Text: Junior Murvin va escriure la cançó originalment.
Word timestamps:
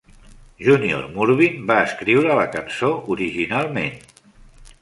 Junior 0.67 1.03
Murvin 1.17 1.61
va 1.71 1.77
escriure 1.89 2.39
la 2.41 2.49
cançó 2.57 2.91
originalment. 3.17 4.01